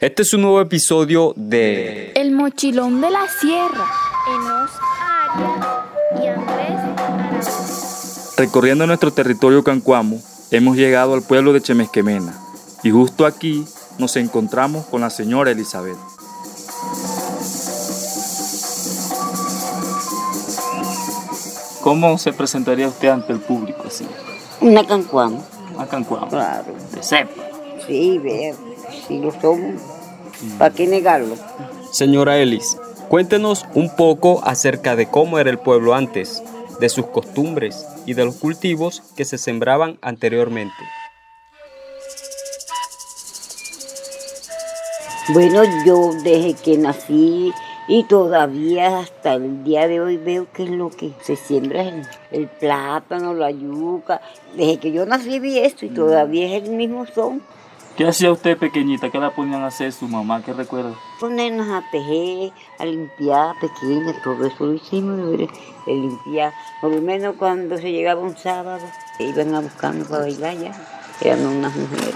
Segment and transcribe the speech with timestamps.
[0.00, 3.84] Este es un nuevo episodio de El mochilón de la sierra.
[4.32, 4.70] Enos
[5.34, 8.34] Aria y Andrés.
[8.36, 10.22] Recorriendo nuestro territorio cancuamo,
[10.52, 12.32] hemos llegado al pueblo de Chemesquemena
[12.84, 13.64] y justo aquí
[13.98, 15.98] nos encontramos con la señora Elizabeth.
[21.82, 24.06] ¿Cómo se presentaría usted ante el público así?
[24.60, 25.40] Una cancuama,
[25.78, 26.28] A Cancuamo.
[26.28, 26.66] claro.
[26.92, 27.30] De cepa.
[27.86, 28.54] Sí, vea,
[29.08, 29.80] si lo somos,
[30.58, 31.34] ¿para qué negarlo?
[31.90, 32.76] Señora Elis,
[33.08, 36.42] cuéntenos un poco acerca de cómo era el pueblo antes,
[36.78, 40.76] de sus costumbres y de los cultivos que se sembraban anteriormente.
[45.30, 47.52] Bueno, yo desde que nací
[47.86, 52.06] y todavía hasta el día de hoy veo que es lo que se siembra el,
[52.30, 54.20] el plátano, la yuca.
[54.56, 57.42] Desde que yo nací vi esto y todavía es el mismo son.
[57.98, 59.10] ¿Qué hacía usted pequeñita?
[59.10, 60.40] ¿Qué la ponían a hacer su mamá?
[60.44, 60.94] ¿Qué recuerda?
[61.18, 65.48] Ponernos a tejer, a limpiar pequeñas, todo eso lo hicimos, de
[65.84, 66.52] limpiar.
[66.80, 68.84] Por lo menos cuando se llegaba un sábado,
[69.18, 70.72] iban a buscarnos para bailar ya,
[71.20, 72.14] eran unas mujeres.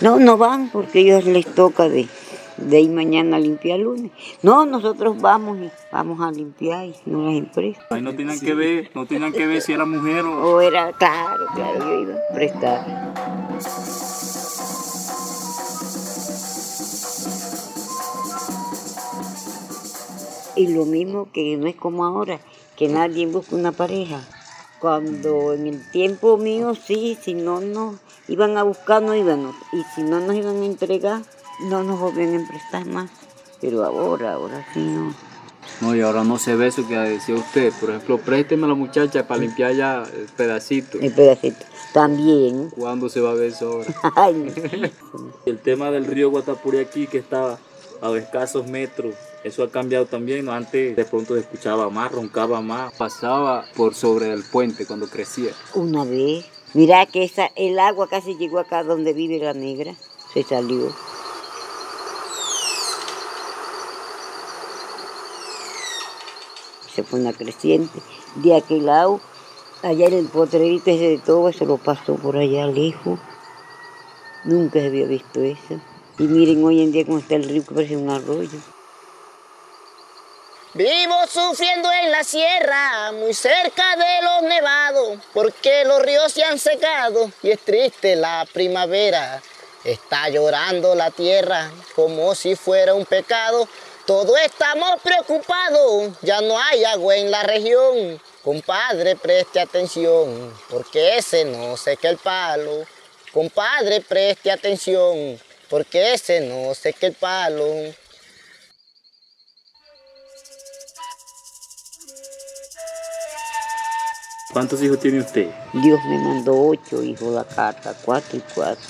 [0.00, 2.08] No, no van porque a ellos les toca de,
[2.56, 4.10] de ir mañana a limpiar lunes.
[4.42, 7.84] No, nosotros vamos y vamos a limpiar y no las empresas.
[7.88, 10.54] Ahí no tenían que ver, no tenían que ver si era mujer o...
[10.56, 13.14] O era, claro, claro, yo iba a prestar.
[20.56, 22.40] Y lo mismo que no es como ahora,
[22.76, 24.20] que nadie busca una pareja.
[24.80, 27.96] Cuando en el tiempo mío sí, si no nos
[28.28, 29.54] iban a buscar, no íbamos.
[29.72, 31.22] Y si no nos iban a entregar,
[31.68, 33.10] no nos volvían a prestar más.
[33.60, 35.14] Pero ahora, ahora sí no.
[35.80, 37.72] No, y ahora no se ve eso que decía usted.
[37.80, 40.98] Por ejemplo, présteme a la muchacha para limpiar ya el pedacito.
[41.00, 41.64] El pedacito.
[41.92, 42.70] También.
[42.70, 43.94] ¿Cuándo se va a ver eso ahora?
[44.16, 45.32] Ay, no.
[45.46, 47.58] El tema del río Guatapuri aquí que estaba
[48.04, 50.48] a escasos metros, eso ha cambiado también.
[50.48, 52.92] Antes de pronto se escuchaba más, roncaba más.
[52.94, 55.52] Pasaba por sobre el puente cuando crecía.
[55.74, 56.44] Una vez,
[56.74, 59.94] mira que esa, el agua casi llegó acá donde vive la negra,
[60.32, 60.94] se salió.
[66.94, 68.00] Se fue una creciente.
[68.36, 69.20] De aquel lado,
[69.82, 73.18] allá en el potrerito ese de todo, eso lo pasó por allá lejos.
[74.44, 75.80] Nunca se había visto eso.
[76.16, 78.58] Y miren hoy en día cómo está el río, que parece un arroyo.
[80.74, 86.58] Vivo sufriendo en la sierra, muy cerca de los nevados, porque los ríos se han
[86.58, 89.42] secado y es triste la primavera.
[89.82, 93.68] Está llorando la tierra como si fuera un pecado.
[94.06, 98.20] Todos estamos preocupados, ya no hay agua en la región.
[98.42, 102.84] Compadre, preste atención, porque ese no seca el palo.
[103.32, 105.40] Compadre, preste atención,
[105.74, 107.64] porque ese no seca el palo.
[114.52, 115.50] ¿Cuántos hijos tiene usted?
[115.72, 118.84] Dios me mandó ocho hijos la carta, cuatro y cuatro.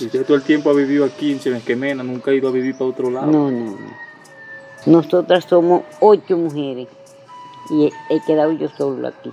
[0.00, 2.72] Y usted todo el tiempo ha vivido aquí en Chemesquemena, nunca ha ido a vivir
[2.78, 3.26] para otro lado.
[3.26, 3.96] No, no, no.
[4.86, 6.88] Nosotras somos ocho mujeres
[7.68, 9.30] y he, he quedado yo solo aquí.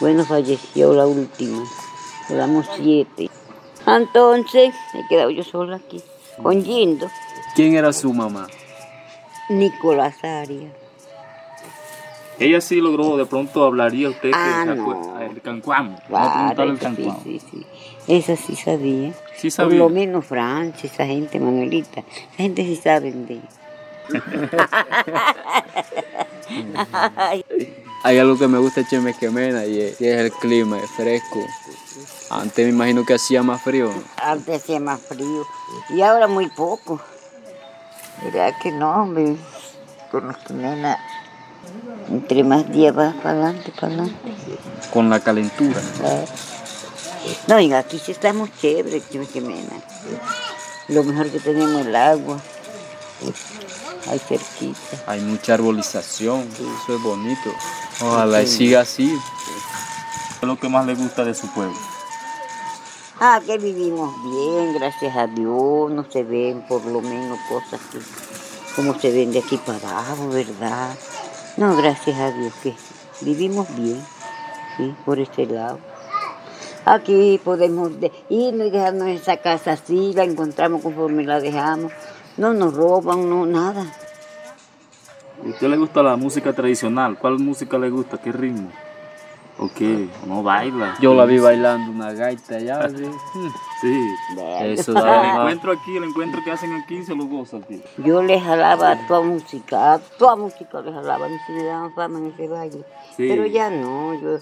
[0.00, 1.62] Bueno, falleció la última.
[2.26, 3.28] Quedamos siete.
[3.96, 6.02] Entonces, he quedado yo sola aquí,
[6.42, 7.10] con Yindo,
[7.54, 8.46] ¿Quién era su mamá?
[9.48, 10.72] Nicolás Arias.
[12.38, 14.82] Ella sí logró, de pronto hablaría usted Ah, que se no.
[14.82, 15.98] acuerda- el cancuamo.
[16.06, 17.66] Claro, el sí, sí, sí.
[18.06, 19.12] Esa sí sabía.
[19.36, 19.78] Sí Por sabía.
[19.78, 22.00] lo menos Francia, esa gente, Manuelita.
[22.00, 23.40] Esa gente sí sabe de
[27.16, 27.44] Ay,
[28.04, 31.40] Hay algo que me gusta de Chemesquemena y es, y es el clima, es fresco.
[32.30, 33.90] Antes me imagino que hacía más frío.
[34.16, 35.46] Antes hacía más frío
[35.88, 37.00] y ahora muy poco.
[38.22, 39.36] Mira que no, hombre,
[40.10, 40.98] con esta nena,
[42.10, 44.32] entre más días vas para adelante, para adelante.
[44.92, 45.80] Con la calentura.
[47.46, 49.80] No, y aquí sí estamos chéveres, Chimquemena.
[50.88, 52.40] Lo mejor que tenemos es el agua,
[54.10, 54.78] ahí cerquita.
[55.06, 57.50] Hay mucha arbolización, eso es bonito.
[58.00, 59.08] Ojalá y siga así.
[59.08, 61.76] ¿Qué es lo que más le gusta de su pueblo?
[63.20, 67.98] Ah, que vivimos bien, gracias a Dios, no se ven por lo menos cosas que,
[68.76, 70.96] como se ven de aquí para abajo, ¿verdad?
[71.56, 72.74] No, gracias a Dios que
[73.20, 74.00] vivimos bien,
[74.76, 75.80] sí, por este lado.
[76.84, 81.92] Aquí podemos de- irnos y dejarnos esa casa así, la encontramos conforme la dejamos.
[82.36, 83.92] No nos roban, no, nada.
[85.44, 87.18] ¿A usted le gusta la música tradicional?
[87.18, 88.16] ¿Cuál música le gusta?
[88.18, 88.70] ¿Qué ritmo?
[89.58, 90.08] ¿O qué?
[90.26, 90.94] ¿No baila?
[91.00, 92.88] Yo la vi bailando una gaita allá.
[93.80, 94.10] Sí.
[94.60, 95.36] Eso El da más.
[95.36, 97.78] encuentro aquí, el encuentro que hacen aquí se lo goza, tío.
[97.98, 101.62] Yo les jalaba a toda música, a toda música les jalaba, a mí se me
[101.62, 102.84] daban fama en ese baile.
[103.16, 103.28] Sí.
[103.28, 104.38] Pero ya no, yo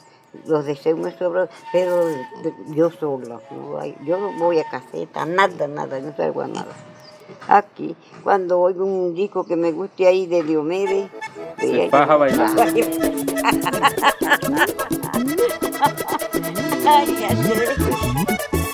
[0.46, 2.08] los deseos me sobran, pero
[2.68, 6.72] yo sola, no yo no voy a caseta, nada, nada, no salgo a nada.
[7.48, 7.94] Aquí,
[8.24, 11.08] cuando oigo un disco que me guste ahí de Diomedes,
[11.58, 12.50] Se faja a bailar.
[16.88, 17.28] Ay, sé.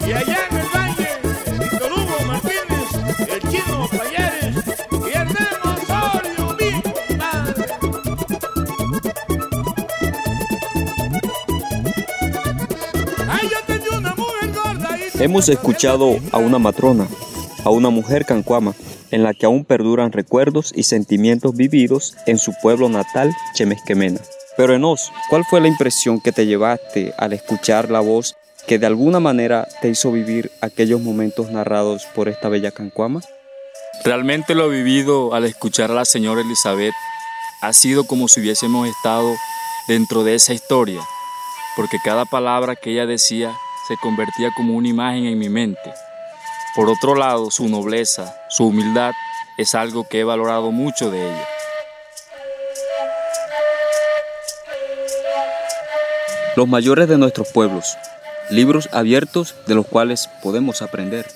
[0.06, 1.09] Y allá en el valle,
[1.59, 2.88] Víctor Hugo Martínez,
[3.29, 4.56] el chino Payares
[4.91, 7.65] y Hernán Osorio, mi compadre.
[13.29, 17.06] Ay, yo tenía una mujer gorda y Hemos escuchado a una matrona,
[17.64, 18.75] a una mujer cancuama,
[19.11, 24.20] en la que aún perduran recuerdos y sentimientos vividos en su pueblo natal, Chemesquemena.
[24.56, 28.37] Pero Enos, ¿cuál fue la impresión que te llevaste al escuchar la voz
[28.67, 33.20] que de alguna manera te hizo vivir aquellos momentos narrados por esta bella cancuama?
[34.05, 36.94] Realmente lo vivido al escuchar a la señora Elizabeth
[37.61, 39.35] ha sido como si hubiésemos estado
[39.87, 41.00] dentro de esa historia,
[41.76, 43.53] porque cada palabra que ella decía
[43.88, 45.93] se convertía como una imagen en mi mente.
[46.75, 49.13] Por otro lado, su nobleza, su humildad,
[49.59, 51.49] es algo que he valorado mucho de ella.
[56.57, 57.97] Los mayores de nuestros pueblos,
[58.49, 61.27] libros abiertos de los cuales podemos aprender.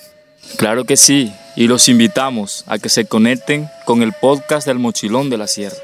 [0.56, 5.28] Claro que sí, y los invitamos a que se conecten con el podcast del Mochilón
[5.28, 5.76] de la Sierra.